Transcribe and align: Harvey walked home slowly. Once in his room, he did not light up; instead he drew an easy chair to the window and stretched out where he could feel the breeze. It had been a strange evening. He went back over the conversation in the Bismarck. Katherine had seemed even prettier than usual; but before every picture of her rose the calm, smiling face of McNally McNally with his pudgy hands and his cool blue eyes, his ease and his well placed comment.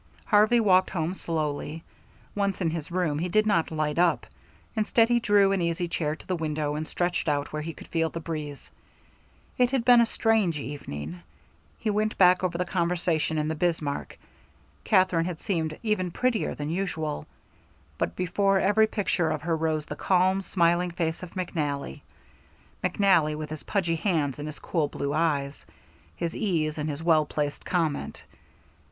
Harvey 0.25 0.59
walked 0.59 0.89
home 0.89 1.13
slowly. 1.13 1.83
Once 2.33 2.59
in 2.59 2.71
his 2.71 2.89
room, 2.89 3.19
he 3.19 3.29
did 3.29 3.45
not 3.45 3.69
light 3.69 3.99
up; 3.99 4.25
instead 4.75 5.09
he 5.09 5.19
drew 5.19 5.51
an 5.51 5.61
easy 5.61 5.87
chair 5.87 6.15
to 6.15 6.25
the 6.25 6.35
window 6.35 6.73
and 6.73 6.87
stretched 6.87 7.29
out 7.29 7.53
where 7.53 7.61
he 7.61 7.71
could 7.71 7.87
feel 7.87 8.09
the 8.09 8.19
breeze. 8.19 8.71
It 9.59 9.69
had 9.69 9.85
been 9.85 10.01
a 10.01 10.07
strange 10.07 10.57
evening. 10.59 11.21
He 11.77 11.91
went 11.91 12.17
back 12.17 12.43
over 12.43 12.57
the 12.57 12.65
conversation 12.65 13.37
in 13.37 13.47
the 13.47 13.53
Bismarck. 13.53 14.17
Katherine 14.83 15.25
had 15.25 15.39
seemed 15.39 15.77
even 15.83 16.09
prettier 16.09 16.55
than 16.55 16.71
usual; 16.71 17.27
but 17.99 18.15
before 18.15 18.59
every 18.59 18.87
picture 18.87 19.29
of 19.29 19.43
her 19.43 19.55
rose 19.55 19.85
the 19.85 19.95
calm, 19.95 20.41
smiling 20.41 20.89
face 20.89 21.21
of 21.21 21.35
McNally 21.35 22.01
McNally 22.83 23.37
with 23.37 23.51
his 23.51 23.61
pudgy 23.61 23.97
hands 23.97 24.39
and 24.39 24.47
his 24.47 24.57
cool 24.57 24.87
blue 24.87 25.13
eyes, 25.13 25.67
his 26.15 26.35
ease 26.35 26.79
and 26.79 26.89
his 26.89 27.03
well 27.03 27.23
placed 27.27 27.63
comment. 27.65 28.23